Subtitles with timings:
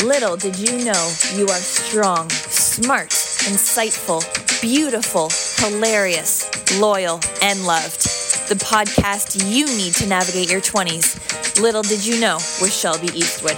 [0.00, 4.22] Little did you know you are strong, smart, insightful,
[4.62, 6.48] beautiful, hilarious,
[6.80, 8.02] loyal, and loved.
[8.48, 11.60] The podcast you need to navigate your 20s.
[11.60, 13.56] Little did you know with Shelby Eastwood.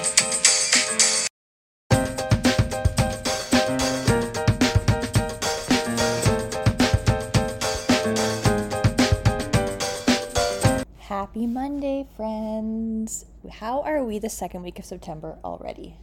[10.98, 13.24] Happy Monday, friends.
[13.50, 15.96] How are we the second week of September already?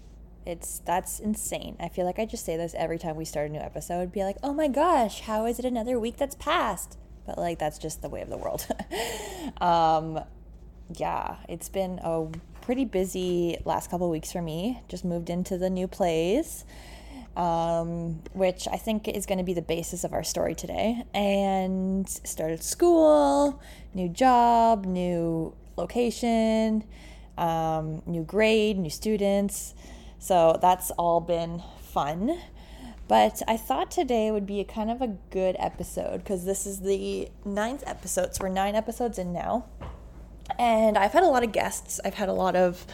[0.45, 1.75] It's that's insane.
[1.79, 4.11] I feel like I just say this every time we start a new episode.
[4.11, 7.77] Be like, "Oh my gosh, how is it another week that's passed?" But like that's
[7.77, 8.67] just the way of the world.
[9.61, 10.19] um
[10.97, 12.27] yeah, it's been a
[12.61, 14.81] pretty busy last couple weeks for me.
[14.87, 16.65] Just moved into the new place
[17.35, 21.03] um, which I think is going to be the basis of our story today.
[21.13, 23.61] And started school,
[23.93, 26.83] new job, new location,
[27.37, 29.73] um, new grade, new students.
[30.21, 32.39] So that's all been fun.
[33.07, 36.81] But I thought today would be a kind of a good episode because this is
[36.81, 38.35] the ninth episode.
[38.35, 39.65] So we're nine episodes in now.
[40.59, 41.99] And I've had a lot of guests.
[42.05, 42.85] I've had a lot of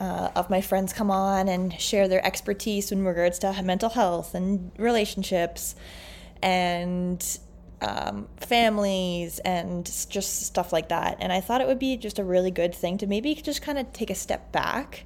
[0.00, 4.34] uh, of my friends come on and share their expertise in regards to mental health
[4.34, 5.76] and relationships
[6.42, 7.38] and
[7.82, 11.18] um, families and just stuff like that.
[11.20, 13.78] And I thought it would be just a really good thing to maybe just kind
[13.78, 15.04] of take a step back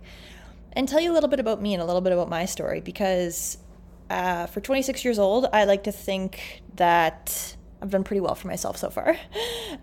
[0.77, 2.81] and tell you a little bit about me and a little bit about my story
[2.81, 3.57] because
[4.11, 8.47] uh, for 26 years old, I like to think that I've done pretty well for
[8.47, 9.17] myself so far.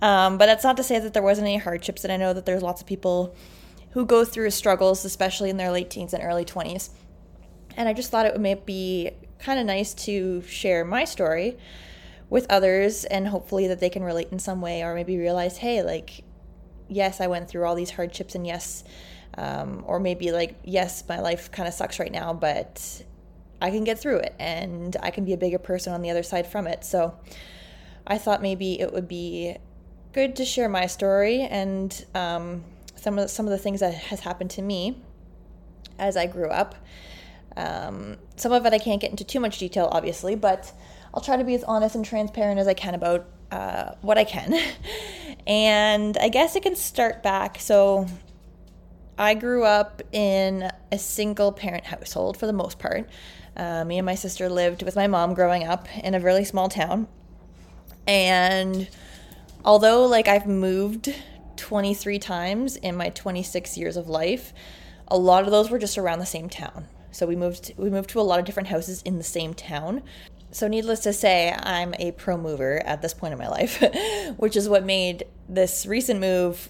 [0.02, 2.46] Um, but that's not to say that there wasn't any hardships, and I know that
[2.46, 3.34] there's lots of people
[3.92, 6.90] who go through struggles, especially in their late teens and early 20s.
[7.78, 11.58] And I just thought it would be kind of nice to share my story
[12.30, 15.84] with others and hopefully that they can relate in some way or maybe realize, hey,
[15.84, 16.24] like,
[16.90, 18.84] yes, I went through all these hardships and yes,
[19.38, 23.04] um, or maybe like, yes, my life kind of sucks right now, but
[23.62, 26.24] I can get through it and I can be a bigger person on the other
[26.24, 26.84] side from it.
[26.84, 27.18] So
[28.06, 29.56] I thought maybe it would be
[30.12, 32.64] good to share my story and um,
[32.96, 35.02] some of some of the things that has happened to me
[35.98, 36.76] as I grew up.
[37.56, 40.72] Um, some of it I can't get into too much detail, obviously, but
[41.14, 44.24] I'll try to be as honest and transparent as I can about uh, what I
[44.24, 44.60] can.
[45.48, 47.60] and I guess it can start back.
[47.60, 48.08] So
[49.24, 53.10] I grew up in a single parent household for the most part.
[53.56, 56.68] Uh, me and my sister lived with my mom growing up in a really small
[56.68, 57.08] town.
[58.06, 58.90] And
[59.64, 61.14] although, like, I've moved
[61.56, 64.54] 23 times in my 26 years of life.
[65.08, 66.88] A lot of those were just around the same town.
[67.12, 70.04] So we moved we moved to a lot of different houses in the same town.
[70.52, 73.82] So needless to say, I'm a pro mover at this point in my life,
[74.38, 76.70] which is what made this recent move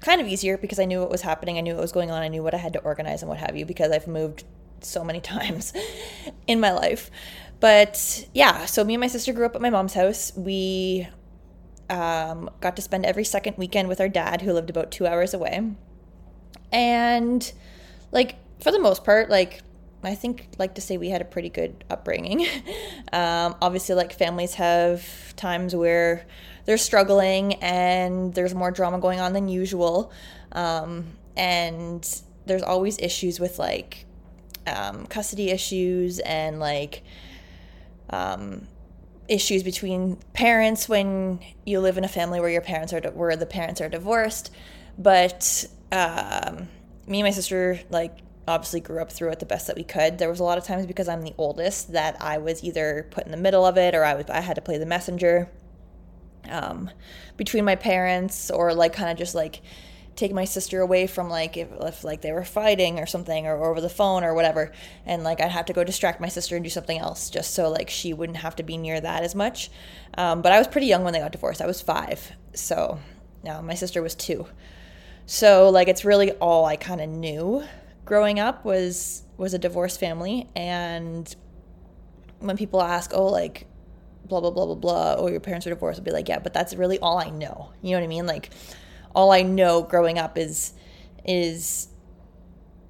[0.00, 2.22] kind of easier because I knew what was happening, I knew what was going on,
[2.22, 4.44] I knew what I had to organize and what have you because I've moved
[4.80, 5.72] so many times
[6.46, 7.10] in my life.
[7.60, 10.32] But yeah, so me and my sister grew up at my mom's house.
[10.36, 11.08] We
[11.88, 15.34] um, got to spend every second weekend with our dad, who lived about two hours
[15.34, 15.72] away.
[16.72, 17.52] And,
[18.12, 19.62] like, for the most part, like,
[20.02, 22.46] I think, like to say we had a pretty good upbringing.
[23.12, 26.26] um, obviously, like, families have times where
[26.66, 30.12] they're struggling and there's more drama going on than usual.
[30.52, 31.06] Um,
[31.36, 34.04] and there's always issues with, like,
[34.66, 37.02] um, custody issues and, like,
[38.10, 38.66] um,
[39.28, 43.46] issues between parents when you live in a family where your parents are where the
[43.46, 44.50] parents are divorced.
[44.98, 46.68] But um,
[47.06, 48.18] me and my sister like
[48.48, 50.18] obviously grew up through it the best that we could.
[50.18, 53.24] There was a lot of times because i'm the oldest that i was either put
[53.24, 55.48] in the middle of it or i was i had to play the messenger
[56.50, 56.90] um,
[57.36, 59.62] between my parents or like kind of just like
[60.16, 63.64] take my sister away from like if, if like they were fighting or something or,
[63.64, 64.72] over the phone or whatever.
[65.04, 67.68] And like i'd have to go distract my sister and do something else just so
[67.70, 69.70] like she wouldn't have to be near that as much.
[70.16, 71.60] Um, but i was pretty young when they got divorced.
[71.60, 72.32] I was five.
[72.54, 72.98] So
[73.44, 74.46] now my sister was two.
[75.26, 77.64] So like it's really all i kind of knew
[78.04, 80.48] growing up was was a divorced family.
[80.56, 81.34] And
[82.38, 83.66] when people ask oh like
[84.28, 86.52] blah blah blah blah blah oh your parents are divorced i'll be like yeah but
[86.52, 87.72] that's really all i know.
[87.82, 88.26] You know what i mean?
[88.26, 88.50] Like
[89.16, 90.74] all I know growing up is
[91.24, 91.88] is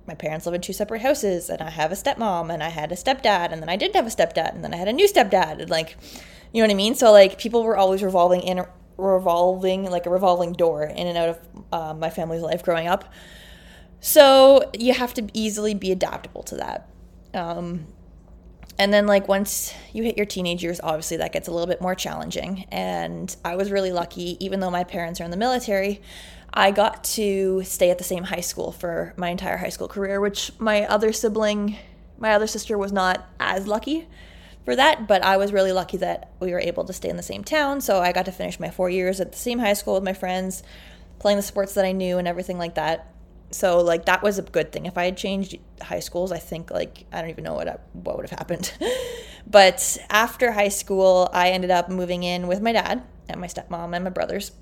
[0.07, 2.93] my parents live in two separate houses and I have a stepmom and I had
[2.93, 5.09] a stepdad and then I didn't have a stepdad and then I had a new
[5.09, 5.97] stepdad and like
[6.53, 6.95] you know what I mean?
[6.95, 8.65] So like people were always revolving in
[8.99, 11.41] revolving like a revolving door in and out of
[11.73, 13.13] uh, my family's life growing up.
[14.01, 16.89] So you have to easily be adaptable to that.
[17.35, 17.87] Um,
[18.79, 21.81] and then like once you hit your teenage years obviously that gets a little bit
[21.81, 26.01] more challenging and i was really lucky even though my parents are in the military
[26.57, 30.23] I got to stay at the same high school for my entire high school career,
[30.23, 31.77] which my other sibling,
[32.19, 34.09] my other sister was not as lucky
[34.65, 37.23] for that, but I was really lucky that we were able to stay in the
[37.23, 37.83] same town.
[37.83, 40.15] So I got to finish my four years at the same high school with my
[40.15, 40.63] friends,
[41.19, 43.13] playing the sports that I knew and everything like that.
[43.51, 44.87] So like that was a good thing.
[44.87, 48.17] If I had changed high schools, I think like I don't even know what what
[48.17, 48.73] would have happened.
[49.47, 53.95] but after high school, I ended up moving in with my dad and my stepmom
[53.95, 54.53] and my brothers,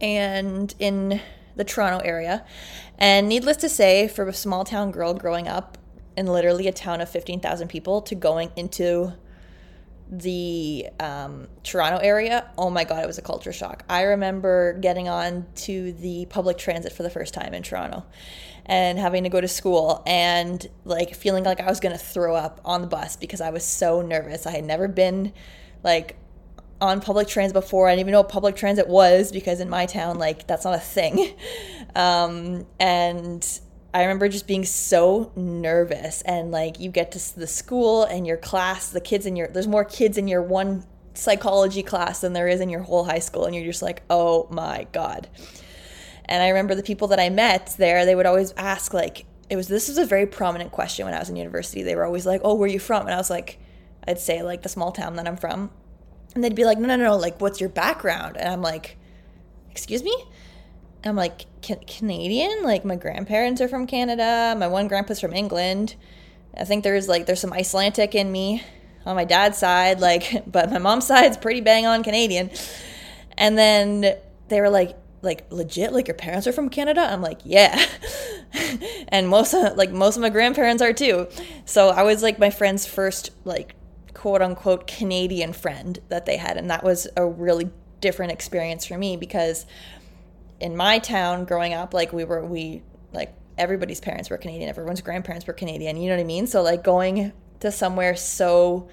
[0.00, 1.20] and in
[1.56, 2.44] the Toronto area.
[2.98, 5.78] And needless to say, for a small town girl growing up
[6.16, 9.14] in literally a town of 15,000 people to going into
[10.10, 13.84] the um, Toronto area, oh my God, it was a culture shock.
[13.88, 18.04] I remember getting on to the public transit for the first time in Toronto
[18.66, 22.34] and having to go to school and like feeling like I was going to throw
[22.34, 24.46] up on the bus because I was so nervous.
[24.46, 25.32] I had never been
[25.84, 26.16] like
[26.80, 27.88] on public transit before.
[27.88, 30.74] I didn't even know what public transit was because in my town, like, that's not
[30.74, 31.34] a thing.
[31.96, 33.44] Um, and
[33.92, 36.22] I remember just being so nervous.
[36.22, 39.66] And like, you get to the school and your class, the kids in your, there's
[39.66, 40.84] more kids in your one
[41.14, 43.46] psychology class than there is in your whole high school.
[43.46, 45.28] And you're just like, oh my God.
[46.26, 49.56] And I remember the people that I met there, they would always ask, like, it
[49.56, 51.82] was, this was a very prominent question when I was in university.
[51.82, 53.06] They were always like, oh, where are you from?
[53.06, 53.58] And I was like,
[54.06, 55.70] I'd say, like, the small town that I'm from
[56.34, 58.36] and they'd be like, no, no, no, like, what's your background?
[58.36, 58.96] And I'm like,
[59.70, 60.14] excuse me?
[61.04, 62.62] I'm like, Canadian?
[62.62, 64.54] Like, my grandparents are from Canada.
[64.58, 65.94] My one grandpa's from England.
[66.56, 68.62] I think there's like, there's some Icelandic in me
[69.06, 72.50] on my dad's side, like, but my mom's side's pretty bang on Canadian.
[73.38, 74.16] And then
[74.48, 77.84] they were like, like legit like your parents are from canada i'm like yeah
[79.08, 81.28] and most of like most of my grandparents are too
[81.66, 83.74] so i was like my friend's first like
[84.20, 86.58] quote unquote Canadian friend that they had.
[86.58, 87.70] And that was a really
[88.00, 89.64] different experience for me because
[90.60, 95.00] in my town growing up, like we were, we, like everybody's parents were Canadian, everyone's
[95.00, 96.46] grandparents were Canadian, you know what I mean?
[96.46, 98.88] So, like going to somewhere so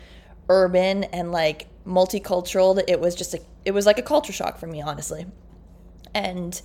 [0.49, 4.67] urban and like multicultural, it was just a, it was like a culture shock for
[4.67, 5.25] me, honestly.
[6.13, 6.59] And,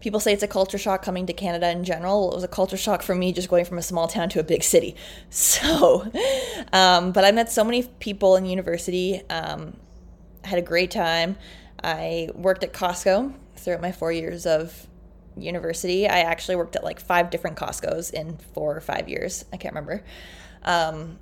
[0.00, 2.30] people say it's a culture shock coming to Canada in general.
[2.30, 4.44] It was a culture shock for me just going from a small town to a
[4.44, 4.96] big city.
[5.30, 6.10] So,
[6.72, 9.22] um, but I met so many people in university.
[9.28, 9.76] Um,
[10.44, 11.36] had a great time.
[11.82, 14.86] I worked at Costco throughout my four years of
[15.36, 16.08] university.
[16.08, 19.44] I actually worked at like five different Costco's in four or five years.
[19.52, 20.04] I can't remember.
[20.64, 21.18] Um,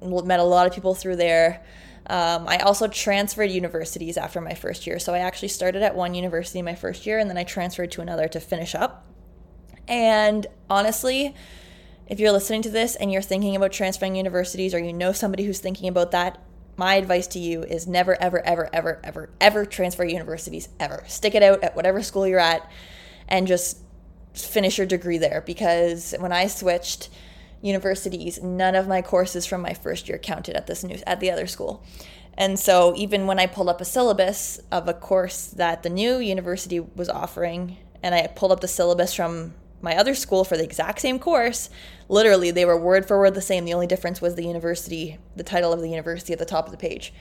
[0.00, 1.62] met a lot of people through there.
[2.06, 4.98] Um, I also transferred universities after my first year.
[4.98, 8.00] So I actually started at one university my first year and then I transferred to
[8.00, 9.04] another to finish up.
[9.86, 11.34] And honestly,
[12.06, 15.44] if you're listening to this and you're thinking about transferring universities or you know somebody
[15.44, 16.42] who's thinking about that,
[16.78, 21.04] my advice to you is never, ever, ever, ever, ever, ever transfer universities ever.
[21.08, 22.70] Stick it out at whatever school you're at
[23.28, 23.78] and just
[24.32, 27.10] finish your degree there because when I switched,
[27.60, 31.30] universities, none of my courses from my first year counted at this new at the
[31.30, 31.84] other school.
[32.34, 36.18] And so even when I pulled up a syllabus of a course that the new
[36.18, 40.64] university was offering and I pulled up the syllabus from my other school for the
[40.64, 41.70] exact same course,
[42.08, 43.64] literally they were word for word the same.
[43.64, 46.72] The only difference was the university, the title of the university at the top of
[46.72, 47.12] the page.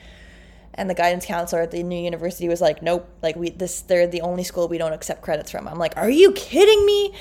[0.74, 4.06] And the guidance counselor at the new university was like, "Nope, like we this they're
[4.06, 7.13] the only school we don't accept credits from." I'm like, "Are you kidding me?"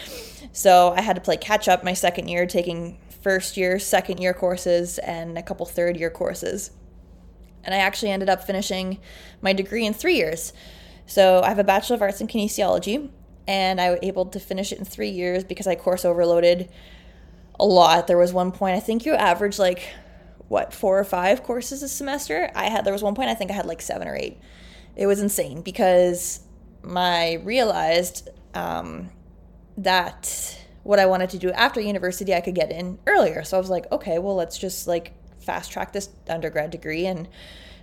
[0.52, 4.34] So I had to play catch up my second year taking first year, second year
[4.34, 6.70] courses, and a couple third year courses.
[7.64, 8.98] And I actually ended up finishing
[9.40, 10.52] my degree in three years.
[11.06, 13.10] So I have a Bachelor of Arts in Kinesiology,
[13.46, 16.68] and I was able to finish it in three years because I course overloaded
[17.58, 18.06] a lot.
[18.06, 19.88] There was one point, I think you average like,
[20.48, 22.50] what, four or five courses a semester?
[22.54, 24.38] I had, there was one point, I think I had like seven or eight.
[24.94, 26.40] It was insane because
[26.84, 29.10] I realized um,
[29.78, 33.42] that what I wanted to do after university, I could get in earlier.
[33.42, 37.28] So I was like, okay, well, let's just like fast track this undergrad degree and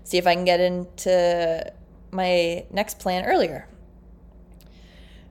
[0.04, 1.72] see if I can get into
[2.12, 3.68] my next plan earlier.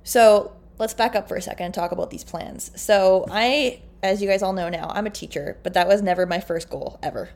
[0.05, 2.71] So let's back up for a second and talk about these plans.
[2.77, 6.27] So I, as you guys all know now, I'm a teacher, but that was never
[6.27, 7.31] my first goal ever.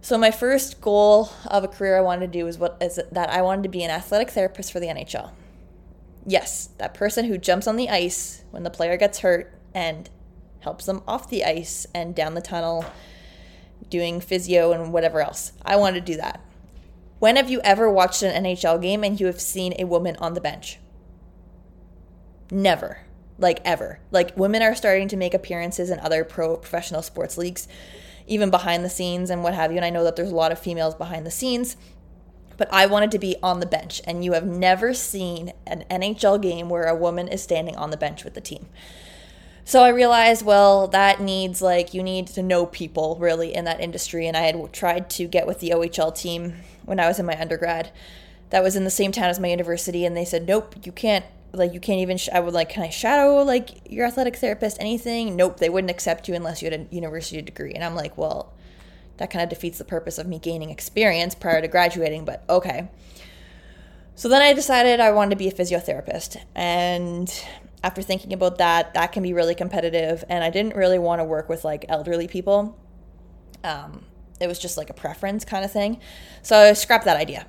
[0.00, 3.30] So my first goal of a career I wanted to do is what is that
[3.30, 5.32] I wanted to be an athletic therapist for the NHL
[6.28, 10.08] yes, that person who jumps on the ice when the player gets hurt and
[10.60, 12.84] helps them off the ice and down the tunnel,
[13.88, 15.52] doing physio and whatever else.
[15.64, 16.40] I want to do that.
[17.18, 20.34] When have you ever watched an NHL game and you have seen a woman on
[20.34, 20.78] the bench?
[22.50, 23.00] Never.
[23.38, 24.00] Like ever.
[24.10, 27.68] Like women are starting to make appearances in other pro professional sports leagues,
[28.26, 29.76] even behind the scenes and what have you.
[29.76, 31.76] And I know that there's a lot of females behind the scenes
[32.58, 34.02] but I wanted to be on the bench.
[34.04, 37.96] And you have never seen an NHL game where a woman is standing on the
[37.96, 38.66] bench with the team.
[39.64, 43.80] So I realized, well, that needs like you need to know people really in that
[43.80, 44.26] industry.
[44.26, 47.40] And I had tried to get with the OHL team when I was in my
[47.40, 47.92] undergrad.
[48.50, 51.26] That was in the same town as my university, and they said, nope, you can't.
[51.58, 52.16] Like you can't even.
[52.16, 54.78] Sh- I would like, can I shadow like your athletic therapist?
[54.80, 55.36] Anything?
[55.36, 57.72] Nope, they wouldn't accept you unless you had a university degree.
[57.72, 58.54] And I'm like, well,
[59.18, 62.24] that kind of defeats the purpose of me gaining experience prior to graduating.
[62.24, 62.88] But okay.
[64.14, 67.32] So then I decided I wanted to be a physiotherapist, and
[67.84, 70.24] after thinking about that, that can be really competitive.
[70.28, 72.76] And I didn't really want to work with like elderly people.
[73.62, 74.04] Um,
[74.40, 76.00] it was just like a preference kind of thing.
[76.42, 77.46] So I scrapped that idea.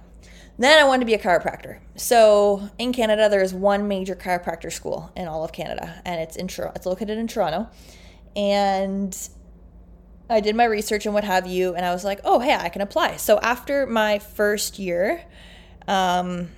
[0.59, 1.79] Then I wanted to be a chiropractor.
[1.95, 6.35] So in Canada, there is one major chiropractor school in all of Canada, and it's
[6.35, 6.47] in.
[6.75, 7.69] It's located in Toronto.
[8.35, 9.17] And
[10.29, 12.67] I did my research and what have you, and I was like, oh, hey, I
[12.67, 13.15] can apply.
[13.15, 15.23] So after my first year,
[15.87, 16.49] um,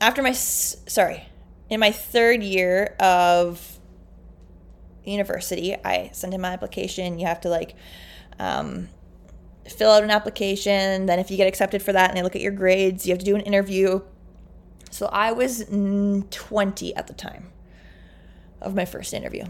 [0.00, 1.28] after my, sorry,
[1.68, 3.78] in my third year of
[5.04, 7.18] university, I sent in my application.
[7.18, 7.74] You have to like
[8.38, 8.88] um,
[9.68, 11.06] fill out an application.
[11.06, 13.18] Then, if you get accepted for that and they look at your grades, you have
[13.18, 14.00] to do an interview.
[14.90, 17.50] So, I was 20 at the time
[18.60, 19.44] of my first interview.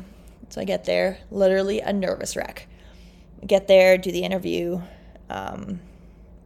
[0.50, 2.68] So, I get there, literally a nervous wreck.
[3.46, 4.80] Get there, do the interview,
[5.28, 5.80] um,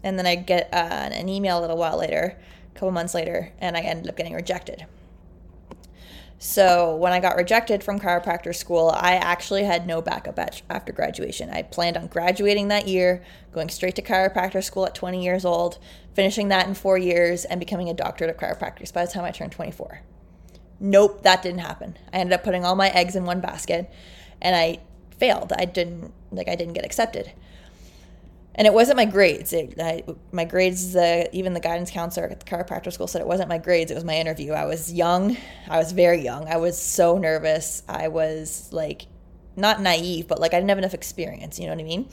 [0.02, 2.38] and then I get uh, an email a little while later,
[2.70, 4.86] a couple months later, and I ended up getting rejected.
[6.38, 11.48] So when I got rejected from chiropractor school, I actually had no backup after graduation.
[11.48, 15.78] I planned on graduating that year, going straight to chiropractor school at 20 years old,
[16.14, 19.30] finishing that in four years, and becoming a doctorate of chiropractic by the time I
[19.30, 20.02] turned 24.
[20.78, 21.96] Nope, that didn't happen.
[22.12, 23.90] I ended up putting all my eggs in one basket,
[24.42, 24.80] and I
[25.18, 25.54] failed.
[25.56, 27.32] I didn't like I didn't get accepted
[28.56, 29.52] and it wasn't my grades.
[29.52, 33.26] It, I, my grades, uh, even the guidance counselor at the chiropractor school said it
[33.26, 33.90] wasn't my grades.
[33.90, 34.52] It was my interview.
[34.52, 35.36] I was young.
[35.68, 36.48] I was very young.
[36.48, 37.82] I was so nervous.
[37.86, 39.06] I was like,
[39.56, 41.58] not naive, but like I didn't have enough experience.
[41.58, 42.08] You know what I mean?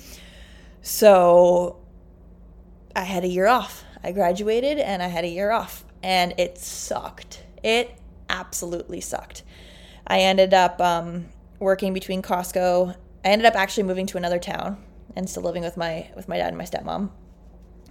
[0.82, 1.80] So
[2.94, 3.86] I had a year off.
[4.04, 7.44] I graduated and I had a year off, and it sucked.
[7.64, 7.98] It
[8.30, 9.44] absolutely sucked.
[10.06, 11.28] I ended up um,
[11.60, 12.96] working between Costco.
[13.24, 14.84] I ended up actually moving to another town
[15.15, 17.10] and still living with my with my dad and my stepmom.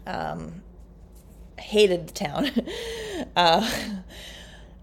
[0.07, 0.63] Um,
[1.59, 2.51] hated the town.
[3.37, 3.71] uh,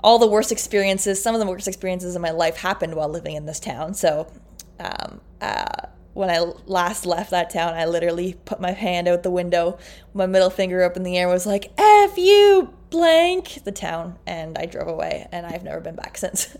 [0.02, 3.36] all the worst experiences, some of the worst experiences in my life happened while living
[3.36, 3.94] in this town.
[3.94, 4.32] So,
[4.80, 9.32] um, uh, when I last left that town, I literally put my hand out the
[9.32, 9.78] window,
[10.14, 14.18] my middle finger up in the air, was like, F you, blank, the town.
[14.26, 16.56] And I drove away, and I've never been back since.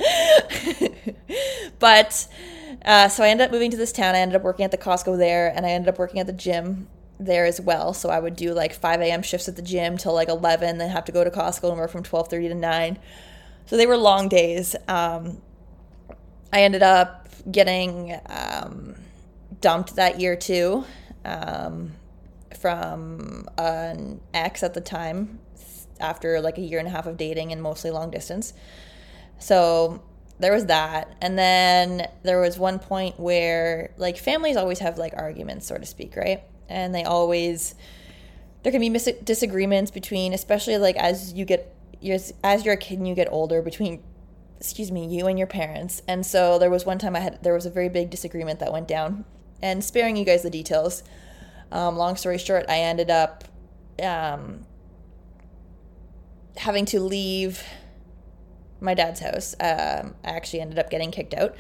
[1.80, 2.28] but
[2.86, 4.16] uh, so I ended up moving to this town.
[4.16, 6.34] I ended up working at the Costco there, and I ended up working at the
[6.34, 6.88] gym
[7.20, 7.94] there as well.
[7.94, 9.22] So I would do like 5 a.m.
[9.22, 11.92] shifts at the gym till like 11, then have to go to Costco and work
[11.92, 13.00] from 12:30 to 9.
[13.66, 14.76] So they were long days.
[14.88, 15.42] Um,
[16.52, 18.96] I ended up getting um,
[19.62, 20.86] dumped that year too
[21.26, 21.92] um,
[22.58, 25.40] from an ex at the time
[26.00, 28.54] after like a year and a half of dating and mostly long distance.
[29.38, 30.02] So
[30.40, 31.16] there was that.
[31.22, 35.86] And then there was one point where like families always have like arguments so to
[35.86, 36.42] speak right?
[36.68, 37.76] And they always
[38.64, 41.76] there can be mis- disagreements between especially like as you get
[42.44, 44.02] as you're a kid and you get older between
[44.60, 46.02] excuse me you and your parents.
[46.08, 48.72] And so there was one time i had there was a very big disagreement that
[48.72, 49.26] went down.
[49.62, 51.04] And sparing you guys the details
[51.72, 53.44] um, long story short i ended up
[54.02, 54.66] um,
[56.56, 57.64] having to leave
[58.82, 59.56] my dad's house.
[59.60, 61.56] Um, I actually ended up getting kicked out.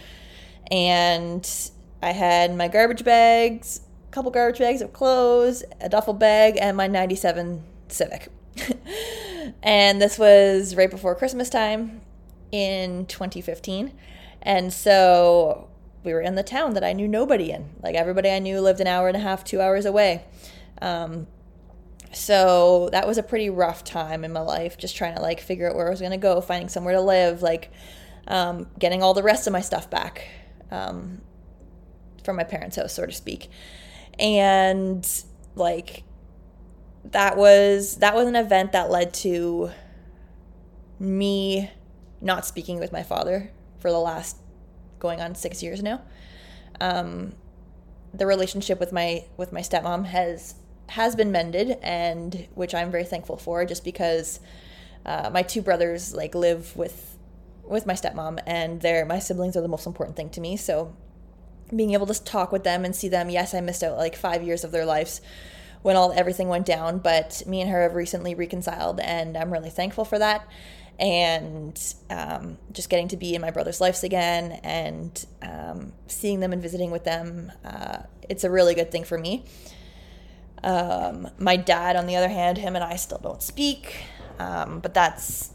[0.71, 1.49] And
[2.01, 6.77] I had my garbage bags, a couple garbage bags of clothes, a duffel bag, and
[6.77, 8.29] my 97 Civic.
[9.63, 12.01] and this was right before Christmas time
[12.51, 13.93] in 2015.
[14.41, 15.69] And so
[16.03, 17.69] we were in the town that I knew nobody in.
[17.81, 20.23] Like everybody I knew lived an hour and a half, two hours away.
[20.81, 21.27] Um,
[22.11, 25.69] so that was a pretty rough time in my life just trying to like figure
[25.69, 27.71] out where i was going to go finding somewhere to live like
[28.29, 30.27] um, getting all the rest of my stuff back
[30.71, 31.21] um,
[32.23, 33.49] from my parents house so to speak.
[34.19, 35.07] And
[35.55, 36.03] like
[37.05, 39.71] that was that was an event that led to
[40.99, 41.71] me
[42.21, 44.37] not speaking with my father for the last
[44.99, 46.01] going on six years now.
[46.81, 47.33] Um,
[48.13, 50.55] the relationship with my with my stepmom has
[50.89, 54.39] has been mended and which I'm very thankful for just because
[55.05, 57.17] uh, my two brothers like live with
[57.63, 60.95] with my stepmom and they're my siblings are the most important thing to me so
[61.75, 64.43] being able to talk with them and see them yes I missed out like 5
[64.43, 65.21] years of their lives
[65.81, 66.99] when all everything went down.
[66.99, 70.47] But me and her have recently reconciled, and I'm really thankful for that.
[70.99, 76.51] And um, just getting to be in my brother's lives again, and um, seeing them
[76.51, 79.45] and visiting with them, uh, it's a really good thing for me.
[80.63, 84.03] Um, my dad, on the other hand, him and I still don't speak,
[84.37, 85.51] um, but that's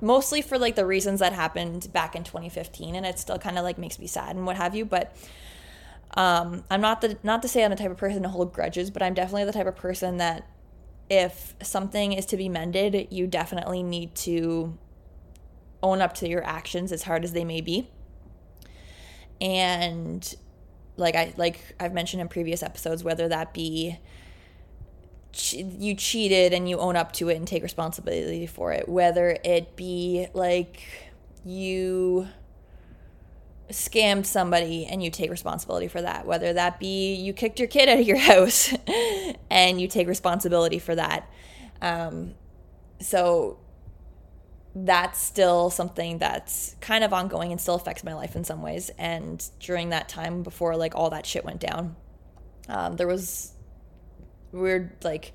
[0.00, 3.64] mostly for like the reasons that happened back in 2015 and it still kind of
[3.64, 5.16] like makes me sad and what have you but
[6.18, 8.90] um, i'm not the not to say i'm the type of person to hold grudges
[8.90, 10.46] but i'm definitely the type of person that
[11.08, 14.76] if something is to be mended you definitely need to
[15.82, 17.88] own up to your actions as hard as they may be.
[19.40, 20.34] And
[20.96, 23.98] like i like i've mentioned in previous episodes whether that be
[25.52, 29.76] you cheated and you own up to it and take responsibility for it whether it
[29.76, 30.82] be like
[31.44, 32.26] you
[33.70, 37.88] scammed somebody and you take responsibility for that whether that be you kicked your kid
[37.88, 38.72] out of your house
[39.50, 41.30] and you take responsibility for that.
[41.80, 42.34] Um,
[43.00, 43.58] so
[44.78, 48.90] that's still something that's kind of ongoing and still affects my life in some ways
[48.98, 51.96] and during that time before like all that shit went down
[52.68, 53.52] um, there was
[54.52, 55.32] weird like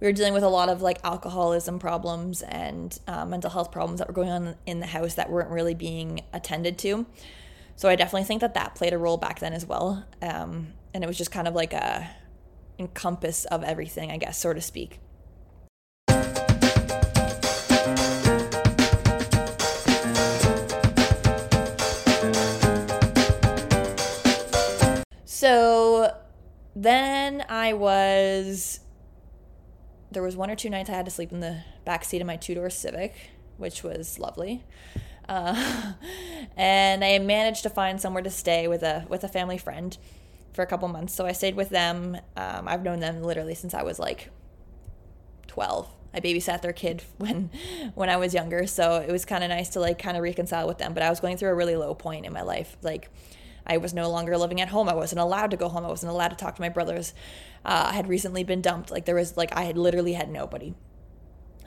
[0.00, 4.00] we were dealing with a lot of like alcoholism problems and uh, mental health problems
[4.00, 7.06] that were going on in the house that weren't really being attended to.
[7.76, 10.04] So I definitely think that that played a role back then as well.
[10.20, 12.10] Um, and it was just kind of like a
[12.78, 15.00] encompass of everything, I guess, so to speak.
[25.44, 26.10] So
[26.74, 28.80] then I was
[30.10, 32.26] there was one or two nights I had to sleep in the back seat of
[32.26, 33.14] my two door Civic,
[33.58, 34.64] which was lovely.
[35.28, 35.92] Uh,
[36.56, 39.98] and I managed to find somewhere to stay with a with a family friend
[40.54, 41.12] for a couple months.
[41.12, 42.16] So I stayed with them.
[42.38, 44.30] Um, I've known them literally since I was like
[45.46, 45.90] twelve.
[46.14, 47.50] I babysat their kid when
[47.94, 50.66] when I was younger, so it was kind of nice to like kind of reconcile
[50.66, 50.94] with them.
[50.94, 53.10] But I was going through a really low point in my life, like
[53.66, 54.88] I was no longer living at home.
[54.88, 55.84] I wasn't allowed to go home.
[55.84, 57.14] I wasn't allowed to talk to my brothers.
[57.64, 58.90] Uh, I had recently been dumped.
[58.90, 60.74] Like there was like I had literally had nobody.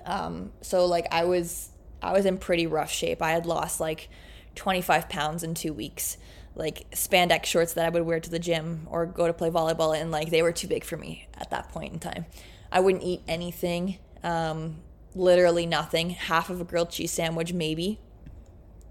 [0.06, 3.22] Um, so like I was I was in pretty rough shape.
[3.22, 4.10] I had lost like
[4.56, 6.18] 25 pounds in two weeks.
[6.56, 10.00] Like spandex shorts that I would wear to the gym or go to play volleyball,
[10.00, 12.26] and like they were too big for me at that point in time.
[12.72, 14.78] I wouldn't eat anything, um,
[15.14, 16.12] literally nothing.
[16.12, 18.00] Half of a grilled cheese sandwich, maybe.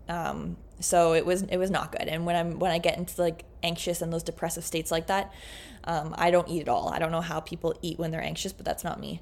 [0.09, 2.09] Um, so it was it was not good.
[2.09, 5.33] And when i'm when i get into like anxious and those depressive states like that
[5.85, 6.89] um, i don't eat at all.
[6.89, 9.21] I don't know how people eat when they're anxious but that's not me.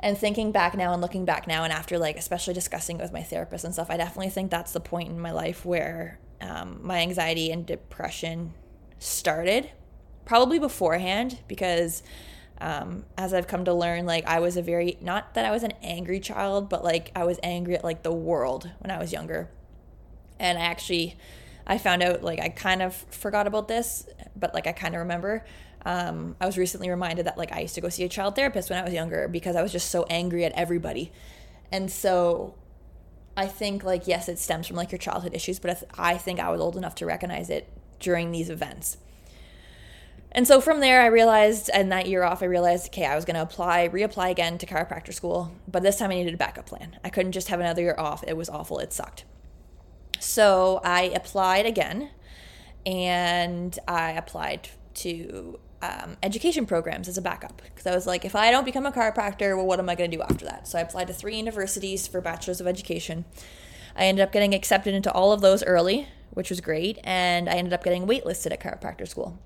[0.00, 3.12] And thinking back now and looking back now and after like especially discussing it with
[3.12, 6.80] my therapist and stuff i definitely think that's the point in my life where um,
[6.82, 8.52] my anxiety and depression
[8.98, 9.70] started
[10.24, 12.02] probably beforehand because
[12.60, 15.62] um, as I've come to learn, like I was a very not that I was
[15.62, 19.12] an angry child, but like I was angry at like the world when I was
[19.12, 19.50] younger
[20.38, 21.16] and I actually
[21.66, 25.00] I found out like I kind of forgot about this, but like I kind of
[25.00, 25.44] remember.
[25.86, 28.70] Um, I was recently reminded that like I used to go see a child therapist
[28.70, 31.12] when I was younger because I was just so angry at everybody,
[31.70, 32.54] and so
[33.36, 36.50] I think like yes, it stems from like your childhood issues, but I think I
[36.50, 37.68] was old enough to recognize it
[38.00, 38.98] during these events.
[40.34, 43.24] And so from there, I realized, and that year off, I realized, okay, I was
[43.24, 46.66] going to apply, reapply again to chiropractor school, but this time I needed a backup
[46.66, 46.98] plan.
[47.04, 48.24] I couldn't just have another year off.
[48.26, 48.80] It was awful.
[48.80, 49.24] It sucked.
[50.20, 52.10] So I applied again
[52.86, 58.34] and I applied to um, education programs as a backup because I was like, if
[58.34, 60.66] I don't become a chiropractor, well, what am I going to do after that?
[60.66, 63.24] So I applied to three universities for bachelor's of education.
[63.96, 67.52] I ended up getting accepted into all of those early, which was great, and I
[67.52, 69.38] ended up getting waitlisted at chiropractor school.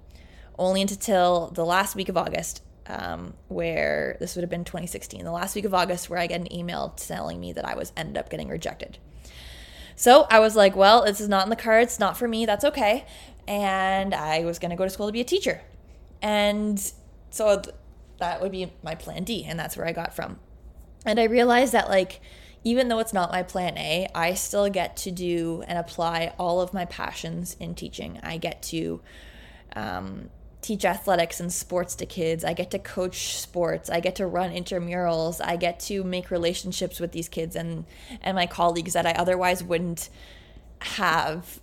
[0.59, 5.31] Only until the last week of August, um, where this would have been 2016, the
[5.31, 8.17] last week of August, where I get an email telling me that I was ended
[8.17, 8.99] up getting rejected.
[9.99, 12.65] So I was like, well, this is not in the cards, not for me, that's
[12.65, 13.05] okay.
[13.49, 15.61] And I was going to go to school to be a teacher.
[16.23, 16.79] And
[17.31, 17.75] so th-
[18.19, 20.39] that would be my plan D, and that's where I got from.
[21.05, 22.21] And I realized that, like,
[22.63, 26.61] even though it's not my plan A, I still get to do and apply all
[26.61, 28.21] of my passions in teaching.
[28.23, 29.01] I get to
[29.75, 32.45] um, teach athletics and sports to kids.
[32.45, 33.89] I get to coach sports.
[33.89, 35.41] I get to run intramurals.
[35.45, 37.85] I get to make relationships with these kids and
[38.23, 40.09] and my colleagues that I otherwise wouldn't
[40.81, 41.61] have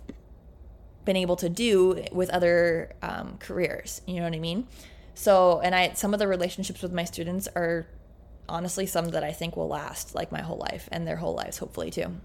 [1.04, 4.02] been able to do with other um, careers.
[4.06, 4.66] You know what I mean?
[5.14, 7.86] So, and I some of the relationships with my students are
[8.48, 11.58] honestly some that I think will last like my whole life and their whole lives
[11.58, 12.16] hopefully too.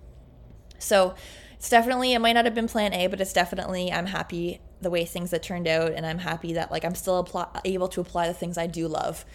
[0.80, 1.16] So,
[1.54, 4.90] it's definitely it might not have been plan A, but it's definitely I'm happy the
[4.90, 7.28] way things that turned out, and I'm happy that like I'm still
[7.64, 9.26] able to apply the things I do love.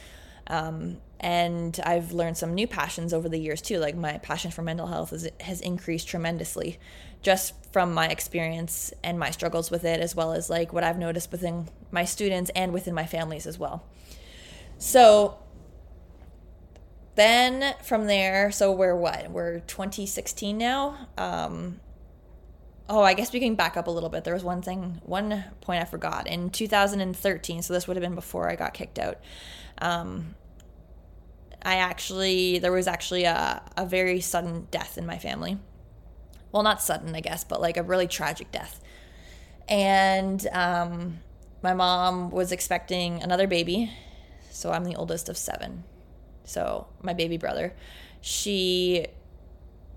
[0.48, 3.78] Um, and I've learned some new passions over the years too.
[3.78, 6.78] Like my passion for mental health is, has increased tremendously,
[7.22, 10.98] just from my experience and my struggles with it, as well as like what I've
[10.98, 13.84] noticed within my students and within my families as well.
[14.78, 15.38] So
[17.14, 19.30] then from there, so we're what?
[19.30, 21.08] We're 2016 now.
[21.16, 21.80] Um,
[22.88, 24.24] oh, I guess we can back up a little bit.
[24.24, 26.26] There was one thing, one point I forgot.
[26.26, 29.18] In 2013, so this would have been before I got kicked out.
[29.78, 30.34] Um,
[31.62, 35.58] I actually, there was actually a, a very sudden death in my family.
[36.52, 38.80] Well, not sudden, I guess, but like a really tragic death.
[39.68, 41.18] And um,
[41.62, 43.90] my mom was expecting another baby.
[44.50, 45.82] So I'm the oldest of seven.
[46.44, 47.74] So my baby brother,
[48.20, 49.06] she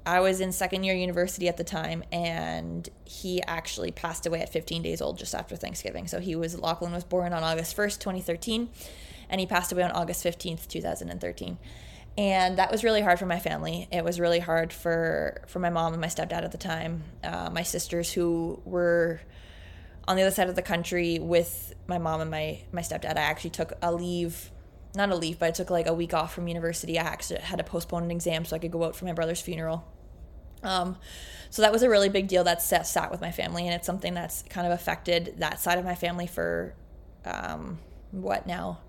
[0.10, 4.50] I was in second year university at the time, and he actually passed away at
[4.50, 6.08] 15 days old just after Thanksgiving.
[6.08, 8.69] So he was Lachlan was born on August 1st, 2013,
[9.30, 11.60] and he passed away on August 15th, 2013.
[12.17, 13.88] And that was really hard for my family.
[13.91, 17.52] It was really hard for for my mom and my stepdad at the time, uh,
[17.52, 19.22] my sisters who were
[20.08, 23.15] on the other side of the country with my mom and my my stepdad.
[23.15, 24.50] I actually took a leave
[24.95, 26.98] not a leave, but I took like a week off from university.
[26.98, 29.39] I actually had to postpone an exam so I could go out for my brother's
[29.39, 29.86] funeral.
[30.63, 30.98] Um,
[31.50, 33.86] so that was a really big deal that sat, sat with my family, and it's
[33.86, 36.74] something that's kind of affected that side of my family for
[37.26, 37.80] um,
[38.12, 38.80] what now?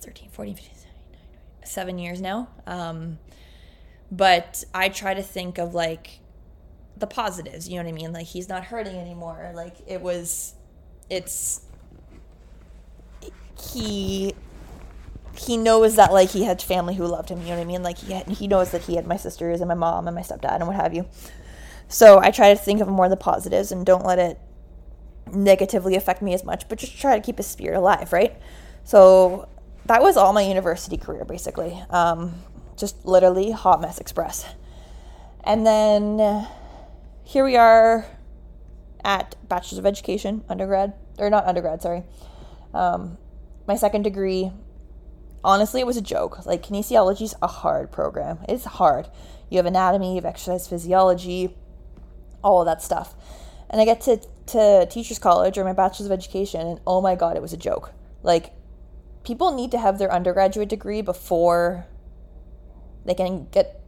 [0.00, 0.86] 13, 14, 15, 17,
[1.64, 2.48] seven years now.
[2.66, 3.18] Um,
[4.10, 6.20] but I try to think of like
[6.96, 8.12] the positives, you know what I mean?
[8.12, 9.52] Like he's not hurting anymore.
[9.54, 10.54] Like it was,
[11.08, 11.62] it's,
[13.72, 14.34] he
[15.40, 17.40] he knows that like he had family who loved him.
[17.40, 17.82] You know what I mean?
[17.82, 20.22] Like he had, he knows that he had my sisters and my mom and my
[20.22, 21.06] stepdad and what have you.
[21.88, 24.38] So I try to think of more of the positives and don't let it
[25.32, 28.36] negatively affect me as much, but just try to keep his spirit alive, right?
[28.84, 29.48] So
[29.86, 31.82] that was all my university career basically.
[31.90, 32.34] Um,
[32.76, 34.46] just literally hot mess express.
[35.42, 36.46] And then
[37.24, 38.06] here we are
[39.04, 42.04] at Bachelor's of Education, undergrad, or not undergrad, sorry.
[42.74, 43.16] Um,
[43.66, 44.52] my second degree
[45.44, 46.46] honestly, it was a joke.
[46.46, 48.38] Like, kinesiology is a hard program.
[48.48, 49.08] It's hard.
[49.48, 51.56] You have anatomy, you have exercise physiology,
[52.42, 53.14] all of that stuff.
[53.68, 57.14] And I get to, to teacher's college or my bachelor's of education, and oh my
[57.14, 57.92] God, it was a joke.
[58.22, 58.52] Like,
[59.24, 61.86] people need to have their undergraduate degree before
[63.04, 63.80] they can get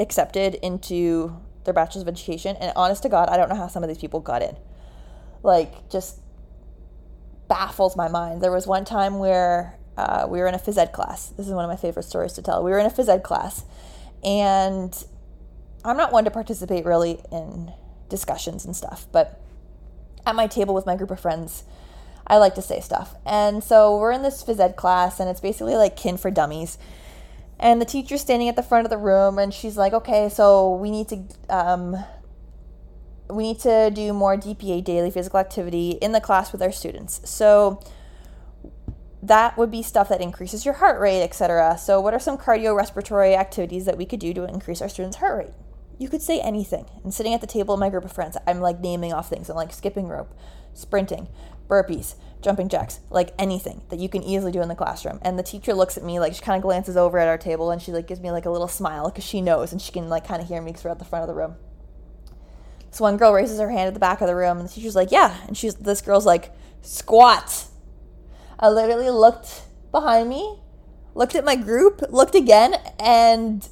[0.00, 2.56] accepted into their bachelor's of education.
[2.60, 4.56] And honest to God, I don't know how some of these people got in.
[5.42, 6.20] Like, just
[7.48, 8.42] baffles my mind.
[8.42, 11.30] There was one time where uh, we were in a phys ed class.
[11.30, 12.62] This is one of my favorite stories to tell.
[12.62, 13.64] We were in a phys ed class,
[14.22, 15.04] and
[15.84, 17.72] I'm not one to participate really in
[18.08, 19.40] discussions and stuff, but
[20.24, 21.64] at my table with my group of friends,
[22.28, 23.16] I like to say stuff.
[23.26, 26.78] And so we're in this phys ed class, and it's basically like kin for dummies.
[27.58, 30.76] And the teacher's standing at the front of the room, and she's like, "Okay, so
[30.76, 31.96] we need to um,
[33.28, 37.20] we need to do more DPA daily physical activity in the class with our students."
[37.28, 37.80] So
[39.22, 41.76] that would be stuff that increases your heart rate, etc.
[41.78, 45.46] So, what are some cardiorespiratory activities that we could do to increase our students' heart
[45.46, 45.54] rate?
[45.98, 46.86] You could say anything.
[47.02, 49.50] And sitting at the table in my group of friends, I'm like naming off things.
[49.50, 50.32] I'm like skipping rope,
[50.72, 51.26] sprinting,
[51.68, 55.18] burpees, jumping jacks, like anything that you can easily do in the classroom.
[55.22, 57.72] And the teacher looks at me, like she kind of glances over at our table
[57.72, 60.08] and she like gives me like a little smile because she knows and she can
[60.08, 61.56] like kind of hear me because we're at the front of the room.
[62.92, 64.96] So one girl raises her hand at the back of the room and the teacher's
[64.96, 65.36] like, yeah.
[65.48, 66.52] And she's this girl's like,
[66.82, 67.64] squat
[68.58, 70.58] I literally looked behind me,
[71.14, 73.66] looked at my group, looked again, and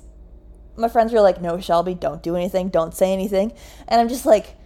[0.76, 3.52] my friends were like, No, Shelby, don't do anything, don't say anything.
[3.88, 4.56] And I'm just like,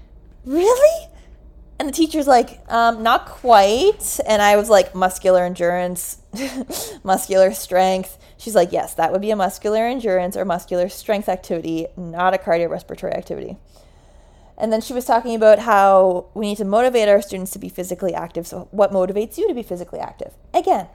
[0.44, 1.08] Really?
[1.78, 4.20] And the teacher's like, um, Not quite.
[4.26, 6.20] And I was like, Muscular endurance,
[7.04, 8.18] muscular strength.
[8.36, 12.38] She's like, Yes, that would be a muscular endurance or muscular strength activity, not a
[12.38, 13.56] cardiorespiratory activity.
[14.60, 17.70] And then she was talking about how we need to motivate our students to be
[17.70, 18.46] physically active.
[18.46, 20.34] So, what motivates you to be physically active?
[20.52, 20.88] Again,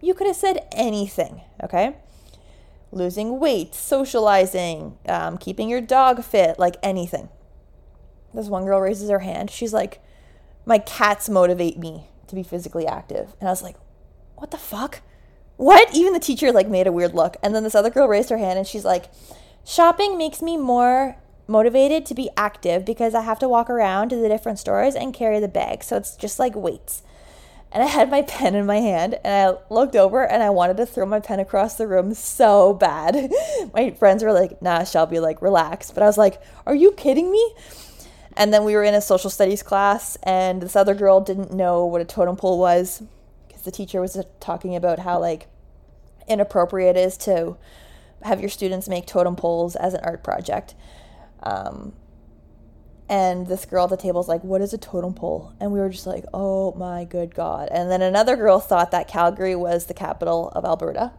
[0.00, 1.96] you could have said anything, okay?
[2.90, 7.28] Losing weight, socializing, um, keeping your dog fit, like anything.
[8.34, 9.50] This one girl raises her hand.
[9.50, 10.02] She's like,
[10.66, 13.34] My cats motivate me to be physically active.
[13.38, 13.76] And I was like,
[14.34, 15.00] What the fuck?
[15.56, 15.94] What?
[15.94, 17.36] Even the teacher like made a weird look.
[17.42, 19.10] And then this other girl raised her hand and she's like,
[19.64, 21.16] Shopping makes me more
[21.52, 25.14] motivated to be active because I have to walk around to the different stores and
[25.14, 25.84] carry the bag.
[25.84, 27.02] So it's just like weights.
[27.70, 30.78] And I had my pen in my hand and I looked over and I wanted
[30.78, 33.30] to throw my pen across the room so bad.
[33.74, 35.90] my friends were like, nah, Shelby, like, relax.
[35.90, 37.54] But I was like, are you kidding me?
[38.36, 41.84] And then we were in a social studies class, and this other girl didn't know
[41.84, 43.02] what a totem pole was
[43.46, 45.48] because the teacher was uh, talking about how like
[46.26, 47.58] inappropriate it is to
[48.22, 50.74] have your students make totem poles as an art project.
[51.42, 51.92] Um,
[53.08, 55.52] and this girl at the table is like, What is a totem pole?
[55.60, 57.68] And we were just like, Oh my good God.
[57.70, 61.12] And then another girl thought that Calgary was the capital of Alberta.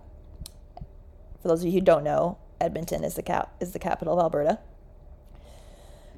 [1.42, 4.24] For those of you who don't know, Edmonton is the cap is the capital of
[4.24, 4.60] Alberta.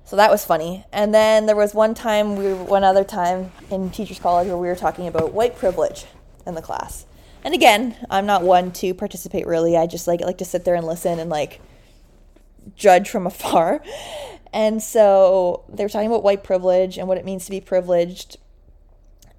[0.06, 0.86] So that was funny.
[0.94, 4.58] And then there was one time we were, one other time in teachers college where
[4.58, 6.06] we were talking about white privilege
[6.46, 7.08] in the class.
[7.44, 9.76] And again, I'm not one to participate really.
[9.76, 11.60] I just like like to sit there and listen and like
[12.76, 13.82] judge from afar.
[14.54, 18.38] And so they were talking about white privilege and what it means to be privileged.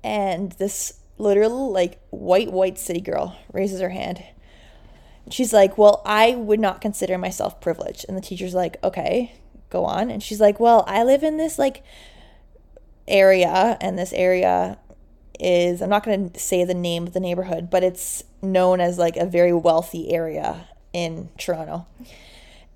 [0.04, 4.22] And this literal, like, white, white city girl raises her hand.
[5.30, 8.04] She's like, Well, I would not consider myself privileged.
[8.08, 9.34] And the teacher's like, Okay,
[9.70, 10.10] go on.
[10.10, 11.82] And she's like, Well, I live in this, like,
[13.08, 14.78] area, and this area
[15.38, 18.98] is, I'm not going to say the name of the neighborhood, but it's known as,
[18.98, 21.86] like, a very wealthy area in Toronto.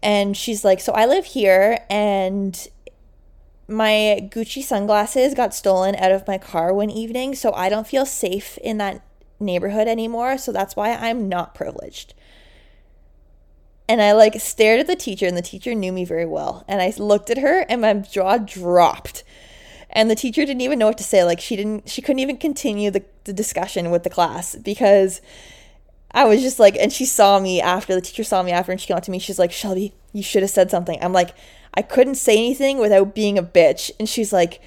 [0.02, 2.68] And she's like, So I live here and
[3.68, 7.34] my Gucci sunglasses got stolen out of my car one evening.
[7.34, 9.02] So I don't feel safe in that
[9.38, 10.36] neighborhood anymore.
[10.38, 12.14] So that's why I'm not privileged.
[13.88, 16.64] And I like stared at the teacher, and the teacher knew me very well.
[16.68, 19.24] And I looked at her, and my jaw dropped.
[19.88, 21.24] And the teacher didn't even know what to say.
[21.24, 25.20] Like, she didn't, she couldn't even continue the, the discussion with the class because
[26.12, 28.80] I was just like, and she saw me after the teacher saw me after, and
[28.80, 29.18] she came up to me.
[29.18, 30.98] She's like, Shelby, you should have said something.
[31.02, 31.34] I'm like,
[31.74, 33.90] I couldn't say anything without being a bitch.
[33.98, 34.60] And she's like,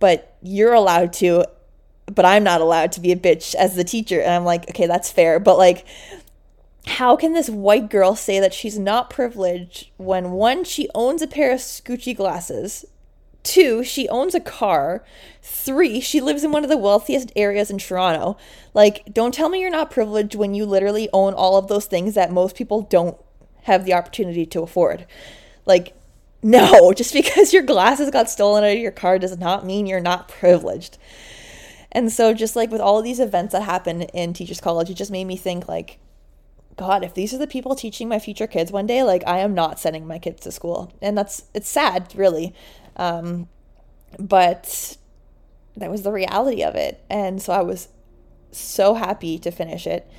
[0.00, 1.46] but you're allowed to,
[2.06, 4.20] but I'm not allowed to be a bitch as the teacher.
[4.20, 5.38] And I'm like, okay, that's fair.
[5.38, 5.86] But like,
[6.86, 11.26] how can this white girl say that she's not privileged when one, she owns a
[11.26, 12.84] pair of Gucci glasses
[13.46, 15.04] Two, she owns a car.
[15.40, 18.36] Three, she lives in one of the wealthiest areas in Toronto.
[18.74, 22.14] Like, don't tell me you're not privileged when you literally own all of those things
[22.14, 23.16] that most people don't
[23.62, 25.06] have the opportunity to afford.
[25.64, 25.94] Like,
[26.42, 30.00] no, just because your glasses got stolen out of your car does not mean you're
[30.00, 30.98] not privileged.
[31.92, 34.94] And so, just like with all of these events that happen in Teachers College, it
[34.94, 36.00] just made me think, like,
[36.76, 39.54] God, if these are the people teaching my future kids one day, like, I am
[39.54, 40.92] not sending my kids to school.
[41.00, 42.52] And that's, it's sad, really.
[42.96, 43.48] Um,
[44.18, 44.96] but
[45.76, 47.04] that was the reality of it.
[47.10, 47.88] And so I was
[48.50, 50.10] so happy to finish it.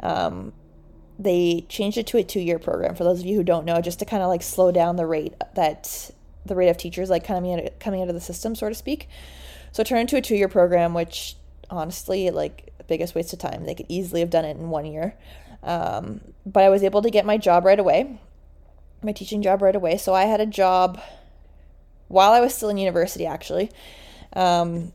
[0.00, 0.52] Um,
[1.18, 3.80] they changed it to a two year program for those of you who don't know,
[3.80, 6.10] just to kind of like slow down the rate that
[6.46, 9.08] the rate of teachers like coming out, coming out of the system, so to speak.
[9.72, 11.36] So it turned into a two year program, which
[11.70, 13.64] honestly, like, biggest waste of time.
[13.64, 15.14] They could easily have done it in one year.
[15.62, 18.20] Um, but I was able to get my job right away,
[19.02, 19.96] my teaching job right away.
[19.96, 21.00] So I had a job
[22.08, 23.70] while I was still in university, actually.
[24.34, 24.92] Um,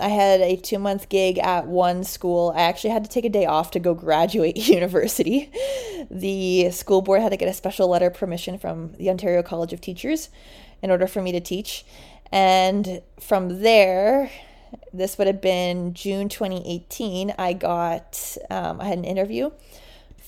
[0.00, 2.52] I had a two month gig at one school.
[2.56, 5.50] I actually had to take a day off to go graduate university.
[6.10, 9.80] The school board had to get a special letter permission from the Ontario College of
[9.80, 10.30] Teachers
[10.82, 11.84] in order for me to teach.
[12.32, 14.30] And from there,
[14.92, 19.50] this would have been June 2018, I got, um, I had an interview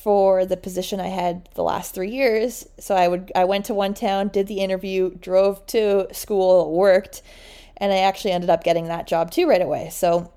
[0.02, 2.66] for the position I had the last three years.
[2.78, 7.22] So I would I went to one town, did the interview, drove to school, worked,
[7.76, 9.90] and I actually ended up getting that job too right away.
[9.90, 10.32] So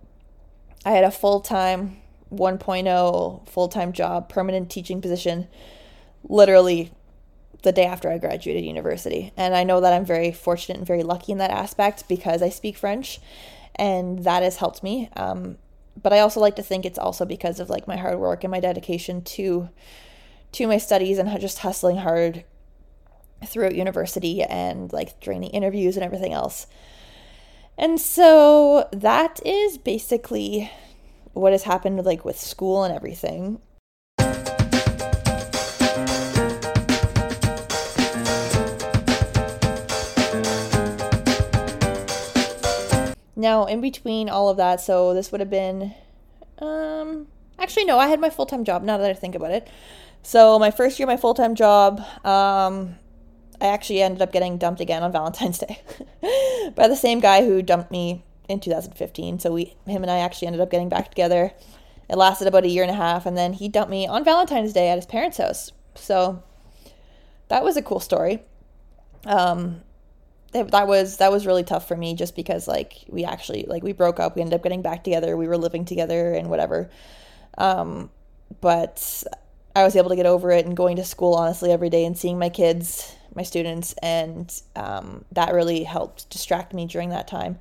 [0.86, 1.98] I had a full time
[2.32, 5.48] 1.0 full time job, permanent teaching position,
[6.24, 6.92] literally
[7.64, 9.34] the day after I graduated university.
[9.36, 12.50] And I know that I'm very fortunate and very lucky in that aspect because I
[12.50, 13.20] speak French,
[13.76, 15.10] and that has helped me.
[15.16, 15.58] Um,
[16.02, 18.52] but I also like to think it's also because of like my hard work and
[18.52, 19.70] my dedication to
[20.54, 22.46] to my studies and just hustling hard
[23.46, 26.68] throughout university and like during the interviews and everything else.
[27.78, 30.72] And so that is basically
[31.34, 33.60] what has happened like with school and everything.
[43.46, 45.94] Now, in between all of that, so this would have been,
[46.58, 47.28] um,
[47.60, 49.68] actually, no, I had my full time job now that I think about it.
[50.24, 52.96] So, my first year, my full time job, um,
[53.62, 55.80] I actually ended up getting dumped again on Valentine's Day
[56.76, 59.38] by the same guy who dumped me in 2015.
[59.38, 61.52] So, we, him and I actually ended up getting back together.
[62.10, 64.74] It lasted about a year and a half, and then he dumped me on Valentine's
[64.74, 65.72] Day at his parents' house.
[65.94, 66.42] So,
[67.50, 68.42] that was a cool story.
[69.24, 69.82] Um,
[70.64, 73.94] that was that was really tough for me just because like we actually like we
[73.94, 76.90] broke up we ended up getting back together we were living together and whatever
[77.58, 78.10] um
[78.62, 79.24] but
[79.76, 82.18] I was able to get over it and going to school honestly every day and
[82.18, 87.60] seeing my kids, my students, and um, that really helped distract me during that time,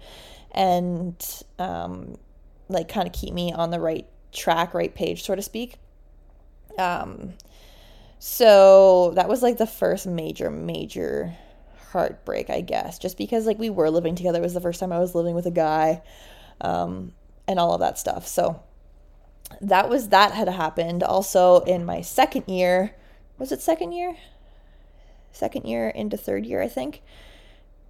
[0.53, 2.17] and um,
[2.69, 5.77] like kind of keep me on the right track, right page, so to speak.
[6.79, 7.35] Um,
[8.21, 11.35] so that was like the first major, major
[11.95, 14.41] heartbreak, I guess, just because like we were living together.
[14.41, 16.03] It was the first time I was living with a guy,
[16.61, 17.13] um,
[17.49, 18.27] and all of that stuff.
[18.27, 18.61] So
[19.61, 21.03] that was that had happened.
[21.03, 22.95] Also in my second year,
[23.39, 24.17] was it second year?
[25.33, 27.01] Second year into third year, I think.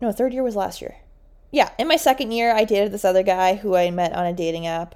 [0.01, 0.97] No, third year was last year.
[1.51, 4.33] Yeah, in my second year, I dated this other guy who I met on a
[4.33, 4.95] dating app.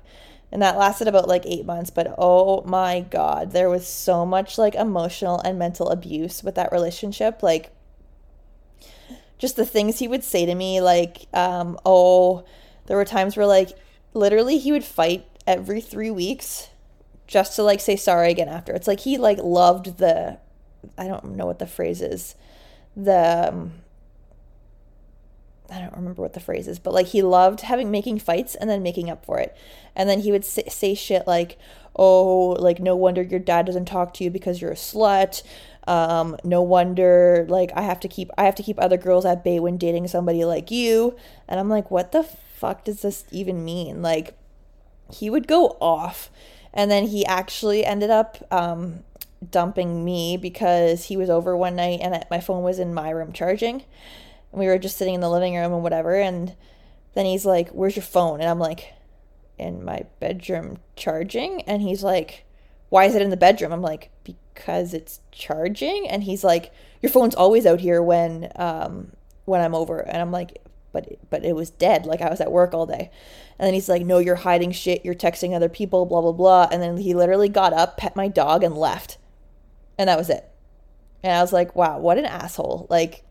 [0.51, 1.90] And that lasted about like eight months.
[1.90, 6.73] But oh my God, there was so much like emotional and mental abuse with that
[6.73, 7.42] relationship.
[7.42, 7.71] Like,
[9.38, 12.44] just the things he would say to me, like, um, oh,
[12.87, 13.70] there were times where like
[14.14, 16.68] literally he would fight every three weeks
[17.27, 18.72] just to like say sorry again after.
[18.72, 20.38] It's like he like loved the,
[20.96, 22.35] I don't know what the phrase is,
[22.96, 23.72] the, um,
[25.70, 28.70] I don't remember what the phrase is, but like he loved having making fights and
[28.70, 29.55] then making up for it.
[29.94, 31.59] And then he would say, say shit like,
[31.94, 35.42] "Oh, like no wonder your dad doesn't talk to you because you're a slut.
[35.88, 39.42] Um, no wonder like I have to keep I have to keep other girls at
[39.42, 41.16] bay when dating somebody like you.
[41.48, 44.03] And I'm like, what the fuck does this even mean?
[44.03, 44.37] Like
[45.11, 46.31] he would go off
[46.74, 49.03] and then he actually ended up um,
[49.51, 53.33] dumping me because he was over one night and my phone was in my room
[53.33, 53.85] charging.
[54.53, 56.55] And we were just sitting in the living room and whatever and
[57.14, 58.92] then he's like, "Where's your phone?" And I'm like,
[59.59, 62.44] "In my bedroom charging." And he's like,
[62.88, 64.11] "Why is it in the bedroom?" I'm like,
[64.59, 66.09] because it's charging?
[66.09, 69.12] And he's like your phone's always out here when um
[69.44, 70.01] when i'm over.
[70.01, 72.07] And i'm like but but it was dead.
[72.07, 73.11] Like i was at work all day.
[73.59, 75.05] And then he's like no you're hiding shit.
[75.05, 76.68] You're texting other people blah blah blah.
[76.70, 79.18] And then he literally got up pet my dog and left.
[79.96, 80.48] And that was it.
[81.22, 82.87] And i was like wow what an asshole.
[82.90, 83.22] Like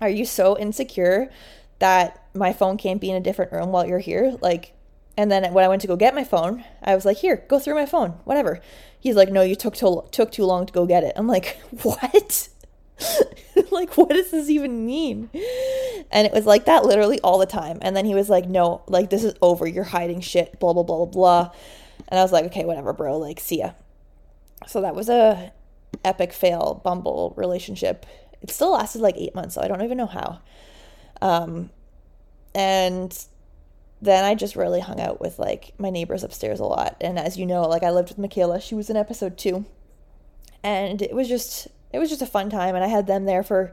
[0.00, 1.30] are you so insecure
[1.78, 4.36] that my phone can't be in a different room while you're here?
[4.40, 4.74] Like
[5.16, 7.58] and then when I went to go get my phone, I was like, "Here, go
[7.58, 8.60] through my phone, whatever."
[8.98, 11.60] He's like, "No, you took too took too long to go get it." I'm like,
[11.82, 12.48] "What?"
[13.70, 15.28] like, what does this even mean?
[16.10, 17.78] And it was like that literally all the time.
[17.82, 19.66] And then he was like, "No, like this is over.
[19.66, 21.50] You're hiding shit." Blah blah blah blah blah.
[22.08, 23.18] And I was like, "Okay, whatever, bro.
[23.18, 23.72] Like, see ya."
[24.66, 25.52] So that was a
[26.04, 28.06] epic fail Bumble relationship.
[28.40, 30.40] It still lasted like eight months, so I don't even know how.
[31.20, 31.70] Um,
[32.54, 33.16] and
[34.02, 36.96] then I just really hung out with like my neighbors upstairs a lot.
[37.00, 38.60] And as you know, like I lived with Michaela.
[38.60, 39.64] She was in episode two.
[40.64, 43.44] And it was just it was just a fun time and I had them there
[43.44, 43.72] for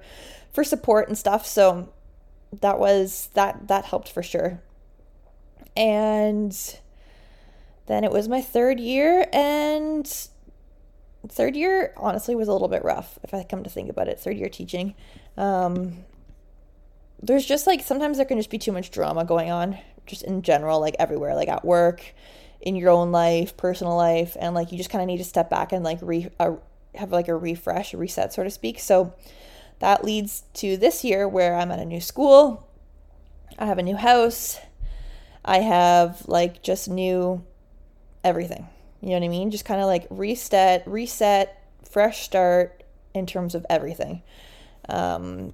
[0.53, 1.47] for support and stuff.
[1.47, 1.89] So
[2.61, 4.61] that was that that helped for sure.
[5.75, 6.55] And
[7.87, 10.27] then it was my third year and
[11.27, 14.19] third year honestly was a little bit rough if I come to think about it.
[14.19, 14.93] Third year teaching.
[15.37, 16.05] Um
[17.21, 19.77] there's just like sometimes there can just be too much drama going on
[20.09, 22.13] just in general, like everywhere, like at work,
[22.61, 25.49] in your own life, personal life, and like you just kind of need to step
[25.49, 26.55] back and like re uh,
[26.95, 28.79] have like a refresh, a reset, so to speak.
[28.79, 29.13] So
[29.79, 32.67] that leads to this year where I'm at a new school.
[33.57, 34.59] I have a new house.
[35.45, 37.45] I have like just new
[38.23, 38.67] everything.
[39.01, 39.51] You know what I mean?
[39.51, 44.21] Just kind of like reset, reset, fresh start in terms of everything.
[44.89, 45.53] Um,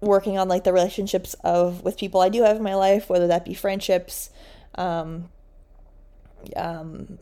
[0.00, 3.26] working on like the relationships of with people I do have in my life, whether
[3.26, 4.30] that be friendships,
[4.76, 5.28] um,
[6.56, 7.18] um,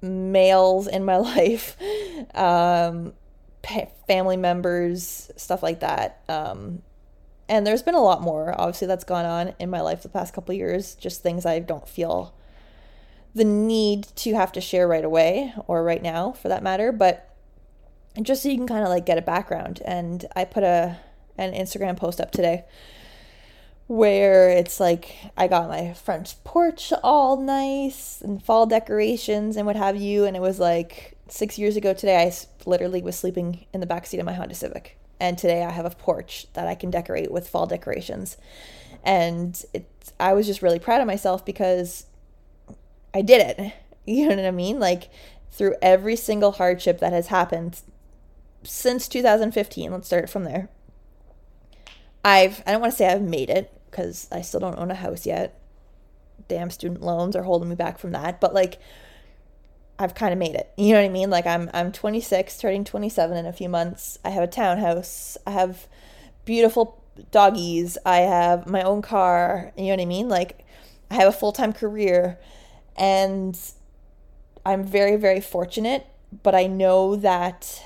[0.00, 1.76] males in my life,
[2.34, 3.12] um,
[3.62, 6.22] pa- family members, stuff like that.
[6.28, 6.82] Um,
[7.48, 10.32] and there's been a lot more, obviously, that's gone on in my life the past
[10.32, 10.94] couple years.
[10.94, 12.32] Just things I don't feel
[13.34, 16.92] the need to have to share right away or right now, for that matter.
[16.92, 17.28] But
[18.22, 19.82] just so you can kind of like get a background.
[19.84, 20.98] And I put a
[21.44, 22.64] an Instagram post up today
[23.90, 29.74] where it's like I got my front porch all nice and fall decorations and what
[29.74, 30.26] have you.
[30.26, 32.32] And it was like six years ago today, I
[32.66, 34.96] literally was sleeping in the backseat of my Honda Civic.
[35.18, 38.36] And today I have a porch that I can decorate with fall decorations.
[39.02, 42.06] And it's, I was just really proud of myself because
[43.12, 43.72] I did it.
[44.06, 44.80] You know what I mean?
[44.80, 45.10] Like
[45.52, 47.80] through every single hardship that has happened
[48.64, 50.68] since 2015, let's start from there
[52.24, 54.94] I've I don't want to say I've made it because I still don't own a
[54.94, 55.58] house yet.
[56.48, 58.78] Damn student loans are holding me back from that, but like
[59.98, 60.72] I've kind of made it.
[60.76, 61.30] You know what I mean?
[61.30, 64.18] Like I'm I'm 26, turning 27 in a few months.
[64.24, 65.36] I have a townhouse.
[65.46, 65.86] I have
[66.44, 67.98] beautiful doggies.
[68.06, 69.72] I have my own car.
[69.76, 70.28] You know what I mean?
[70.28, 70.64] Like
[71.10, 72.38] I have a full-time career
[72.96, 73.58] and
[74.64, 76.06] I'm very very fortunate
[76.42, 77.82] but I know that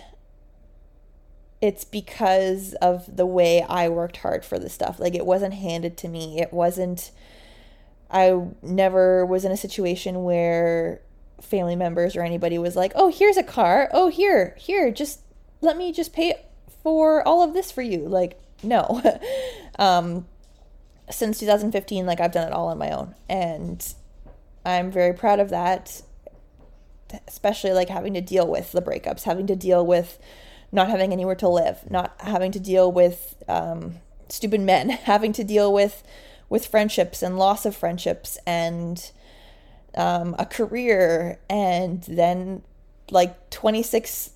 [1.65, 5.01] it's because of the way I worked hard for the stuff.
[5.01, 6.39] Like it wasn't handed to me.
[6.39, 7.11] It wasn't
[8.11, 11.01] I never was in a situation where
[11.41, 13.89] family members or anybody was like, "Oh, here's a car.
[13.95, 14.55] Oh, here.
[14.59, 15.21] Here, just
[15.62, 16.35] let me just pay
[16.83, 19.03] for all of this for you." Like, no.
[19.79, 20.27] um
[21.11, 23.95] since 2015 like I've done it all on my own and
[24.65, 26.01] I'm very proud of that
[27.29, 30.19] especially like having to deal with the breakups, having to deal with
[30.75, 33.95] not having anywhere to live, not having to deal with um,
[34.29, 36.03] stupid men, having to deal with
[36.51, 39.12] with friendships and loss of friendships and
[39.97, 42.62] um, a career, and then
[43.11, 44.31] like 26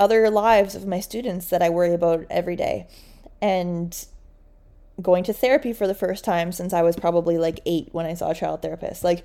[0.00, 2.88] other lives of my students that I worry about every day,
[3.40, 4.06] and
[5.00, 8.14] going to therapy for the first time since I was probably like eight when I
[8.14, 9.04] saw a child therapist.
[9.04, 9.24] Like,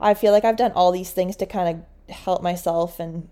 [0.00, 3.28] I feel like I've done all these things to kind of help myself and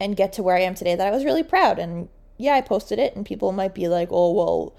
[0.00, 1.78] and get to where I am today that I was really proud.
[1.78, 4.74] And yeah, I posted it, and people might be like, "Oh, well,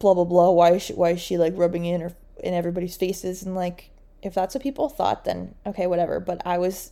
[0.00, 0.50] blah blah blah.
[0.50, 2.12] Why is she, why is she like rubbing in or
[2.42, 3.90] in everybody's faces?" And like,
[4.22, 6.18] if that's what people thought, then okay, whatever.
[6.18, 6.90] But I was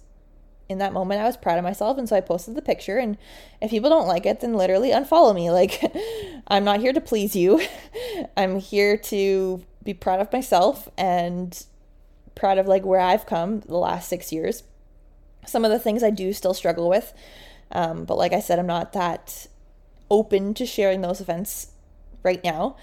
[0.69, 2.97] in that moment, I was proud of myself, and so I posted the picture.
[2.97, 3.19] And
[3.61, 5.51] if people don't like it, then literally unfollow me.
[5.53, 5.83] Like,
[6.47, 7.61] I'm not here to please you.
[8.37, 11.67] I'm here to be proud of myself and
[12.35, 14.63] proud of like where I've come the last six years
[15.47, 17.13] some of the things I do still struggle with.
[17.71, 19.47] Um, but like I said, I'm not that
[20.11, 21.69] open to sharing those events
[22.23, 22.77] right now.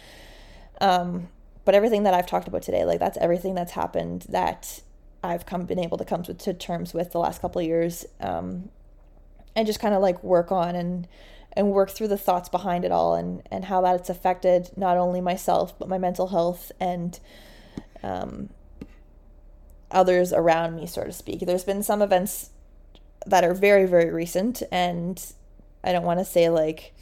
[0.82, 1.30] Um,
[1.66, 4.82] but everything that I've talked about today, like that's everything that's happened that
[5.24, 8.06] I've come been able to come to, to terms with the last couple of years,
[8.20, 8.70] um,
[9.56, 11.08] and just kind of like work on and
[11.54, 14.98] and work through the thoughts behind it all and and how that it's affected not
[14.98, 17.20] only myself but my mental health and
[18.04, 18.50] um,
[19.92, 21.42] others around me, so to speak.
[21.42, 22.50] There's been some events
[23.26, 25.22] that are very, very recent, and
[25.84, 26.94] I don't want to say like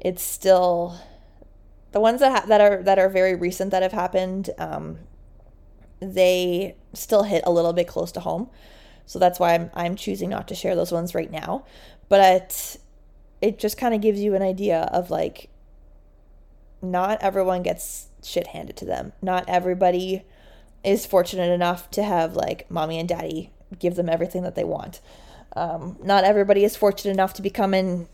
[0.00, 0.98] it's still
[1.92, 4.50] the ones that ha- that are that are very recent that have happened.
[4.58, 4.98] Um,
[6.00, 8.48] they still hit a little bit close to home,
[9.06, 11.64] so that's why I'm I'm choosing not to share those ones right now.
[12.08, 12.76] But
[13.40, 15.50] it just kind of gives you an idea of like
[16.80, 19.12] not everyone gets shit handed to them.
[19.20, 20.24] Not everybody
[20.88, 25.00] is fortunate enough to have like mommy and daddy give them everything that they want.
[25.54, 28.08] Um, not everybody is fortunate enough to become an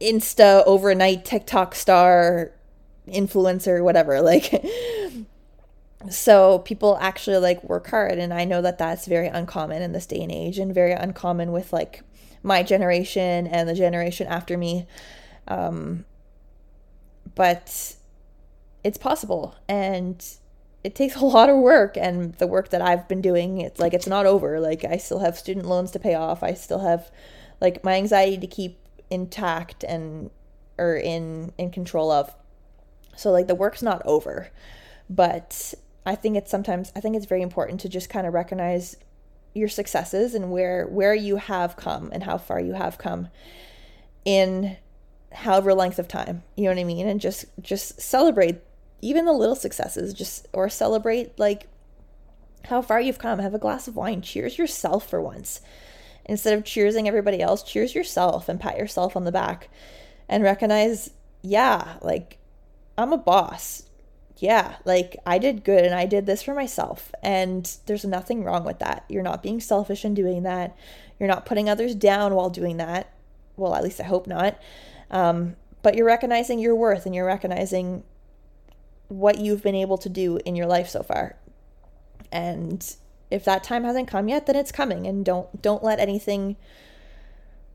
[0.00, 2.52] Insta overnight TikTok star,
[3.08, 4.20] influencer, whatever.
[4.32, 4.64] Like,
[6.10, 10.06] so people actually like work hard, and I know that that's very uncommon in this
[10.06, 12.02] day and age, and very uncommon with like
[12.42, 14.86] my generation and the generation after me.
[15.46, 16.04] Um,
[17.36, 17.94] but
[18.82, 20.24] it's possible, and
[20.84, 23.94] it takes a lot of work and the work that I've been doing it's like
[23.94, 24.60] it's not over.
[24.60, 26.42] Like I still have student loans to pay off.
[26.42, 27.10] I still have
[27.60, 28.78] like my anxiety to keep
[29.10, 30.30] intact and
[30.78, 32.34] or in in control of.
[33.16, 34.50] So like the work's not over.
[35.08, 35.74] But
[36.04, 38.96] I think it's sometimes I think it's very important to just kind of recognize
[39.54, 43.28] your successes and where where you have come and how far you have come
[44.24, 44.76] in
[45.30, 46.42] however length of time.
[46.56, 47.06] You know what I mean?
[47.06, 48.60] And just just celebrate
[49.02, 51.66] even the little successes just or celebrate like
[52.66, 53.40] how far you've come.
[53.40, 54.22] Have a glass of wine.
[54.22, 55.60] Cheers yourself for once.
[56.24, 59.68] Instead of cheersing everybody else cheers yourself and pat yourself on the back
[60.28, 61.10] and recognize
[61.42, 62.38] yeah like
[62.96, 63.88] i'm a boss.
[64.36, 67.12] Yeah like i did good and i did this for myself.
[67.22, 69.04] And there's nothing wrong with that.
[69.08, 70.76] You're not being selfish in doing that.
[71.18, 73.12] You're not putting others down while doing that.
[73.56, 74.56] Well at least i hope not.
[75.10, 78.04] Um, but you're recognizing your worth and you're recognizing
[79.12, 81.36] what you've been able to do in your life so far.
[82.30, 82.96] And
[83.30, 86.56] if that time hasn't come yet, then it's coming and don't don't let anything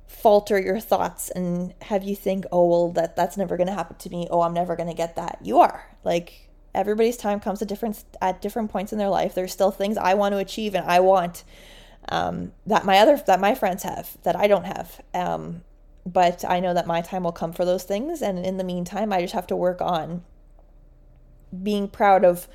[0.08, 3.98] falter your thoughts and have you think, "Oh, well that that's never going to happen
[3.98, 4.28] to me.
[4.32, 5.96] Oh, I'm never going to get that." You are.
[6.04, 9.36] Like everybody's time comes at different at different points in their life.
[9.36, 11.44] There's still things I want to achieve and I want
[12.10, 15.02] um, that my other that my friends have that I don't have.
[15.14, 15.64] Um,
[16.06, 19.12] but I know that my time will come for those things, and in the meantime,
[19.12, 20.24] I just have to work on
[21.64, 22.48] being proud of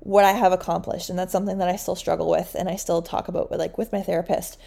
[0.00, 1.10] what I have accomplished.
[1.10, 3.78] And that's something that I still struggle with and I still talk about with like
[3.78, 4.58] with my therapist.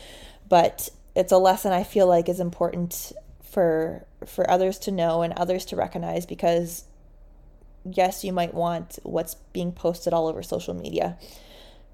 [0.49, 3.13] But it's a lesson I feel like is important
[3.43, 6.85] for for others to know and others to recognize because
[7.89, 11.17] yes, you might want what's being posted all over social media.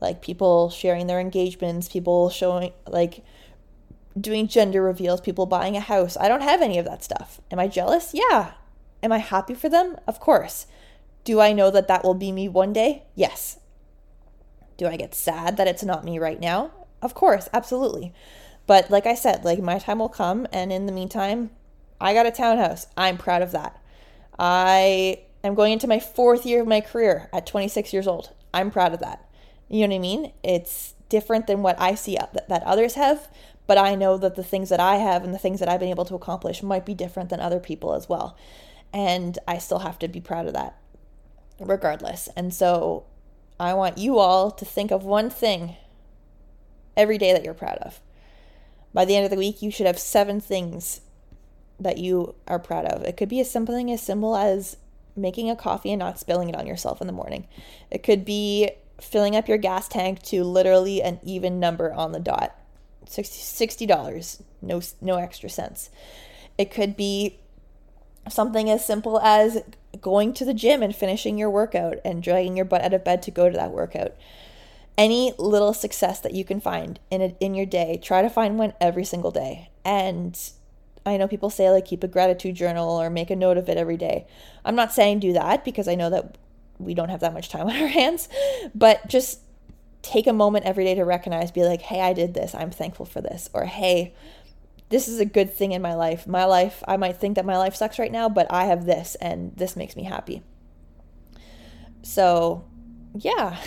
[0.02, 3.24] Like people sharing their engagements, people showing like
[4.20, 6.18] doing gender reveals, people buying a house.
[6.18, 7.40] I don't have any of that stuff.
[7.52, 8.14] Am I jealous?
[8.14, 8.54] Yeah.
[9.02, 9.96] Am I happy for them?
[10.08, 10.68] Of course.
[11.28, 13.04] Do I know that that will be me one day?
[13.14, 13.60] Yes.
[14.78, 16.72] Do I get sad that it's not me right now?
[17.02, 18.14] Of course, absolutely.
[18.66, 20.48] But like I said, like my time will come.
[20.54, 21.50] And in the meantime,
[22.00, 22.88] I got a townhouse.
[22.96, 23.78] I'm proud of that.
[24.40, 28.32] I am going into my fourth year of my career at 26 years old.
[28.54, 29.30] I'm proud of that.
[29.68, 30.32] You know what I mean?
[30.46, 33.28] It's different than what I see that, that others have,
[33.68, 35.90] but I know that the things that I have and the things that I've been
[35.90, 38.38] able to accomplish might be different than other people as well.
[38.94, 40.78] And I still have to be proud of that
[41.60, 42.30] regardless.
[42.36, 43.06] And so
[43.60, 45.76] I want you all to think of one thing
[46.96, 48.00] every day that you're proud of.
[48.94, 51.02] By the end of the week, you should have seven things
[51.80, 53.04] that you are proud of.
[53.04, 54.78] It could be as something as simple as
[55.16, 57.48] making a coffee and not spilling it on yourself in the morning.
[57.92, 62.20] It could be filling up your gas tank to literally an even number on the
[62.20, 62.56] dot.
[63.10, 65.90] 60 dollars no no extra cents
[66.58, 67.40] it could be
[68.30, 69.64] something as simple as
[70.02, 73.22] going to the gym and finishing your workout and dragging your butt out of bed
[73.22, 74.14] to go to that workout
[74.98, 78.58] any little success that you can find in a, in your day try to find
[78.58, 80.52] one every single day and
[81.06, 83.78] i know people say like keep a gratitude journal or make a note of it
[83.78, 84.26] every day
[84.66, 86.38] i'm not saying do that because i know that
[86.80, 88.30] we don't have that much time on our hands
[88.76, 89.40] but just
[90.08, 92.56] take a moment every day to recognize, be like, hey, I did this.
[92.56, 93.50] I'm thankful for this.
[93.54, 94.14] Or, hey,
[94.90, 96.28] this is a good thing in my life.
[96.28, 99.16] My life, I might think that my life sucks right now, but I have this
[99.16, 100.44] and this makes me happy.
[102.04, 102.64] So,
[103.14, 103.58] yeah,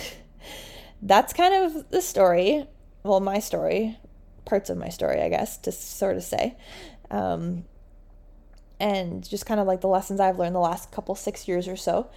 [1.02, 2.66] that's kind of the story.
[3.02, 3.98] Well, my story,
[4.44, 6.56] parts of my story, I guess, to sort of say.
[7.10, 7.64] Um,
[8.78, 11.76] and just kind of like the lessons I've learned the last couple six years or
[11.76, 12.10] so.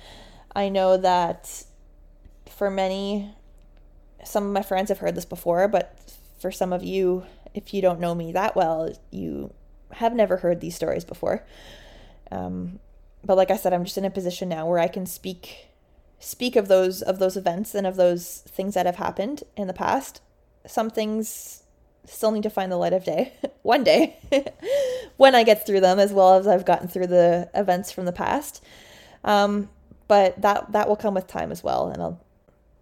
[0.55, 1.63] I know that
[2.49, 3.33] for many,
[4.23, 5.97] some of my friends have heard this before, but
[6.43, 7.23] for some of you,
[7.53, 9.53] if you don't know me that well, you
[9.93, 11.45] have never heard these stories before.
[12.31, 12.79] Um,
[13.23, 15.69] but like I said, I'm just in a position now where I can speak
[16.19, 19.73] speak of those of those events and of those things that have happened in the
[19.73, 20.19] past.
[20.67, 21.63] Some things
[22.03, 23.31] still need to find the light of day
[23.61, 24.17] one day
[25.15, 28.11] when I get through them, as well as I've gotten through the events from the
[28.11, 28.61] past.
[29.23, 29.69] Um,
[30.09, 32.19] but that that will come with time as well, and I'll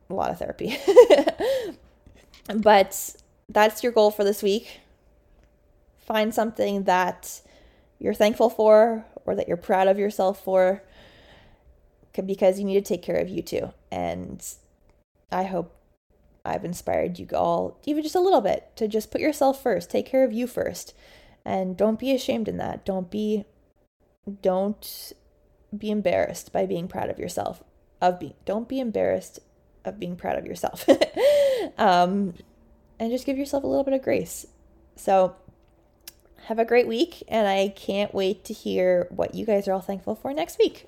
[0.09, 0.78] a lot of therapy.
[2.55, 3.21] but
[3.52, 4.80] that's your goal for this week.
[5.99, 7.41] Find something that
[7.99, 10.84] you're thankful for or that you're proud of yourself for
[12.26, 13.72] because you need to take care of you too.
[13.91, 14.43] And
[15.32, 15.76] I hope
[16.43, 20.06] I've inspired you all, even just a little bit, to just put yourself first, take
[20.06, 20.93] care of you first.
[21.45, 22.86] And don't be ashamed in that.
[22.86, 23.45] Don't be
[24.43, 25.14] don't
[25.76, 27.64] be embarrassed by being proud of yourself.
[27.99, 29.39] Of being don't be embarrassed
[29.84, 30.88] of being proud of yourself.
[31.78, 32.34] um,
[33.02, 34.45] and just give yourself a little bit of grace.
[34.95, 35.36] So,
[36.45, 39.82] have a great week, and I can't wait to hear what you guys are all
[39.82, 40.86] thankful for next week.